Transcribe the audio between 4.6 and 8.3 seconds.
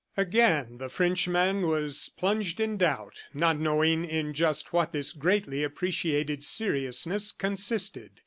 what this greatly appreciated seriousness consisted.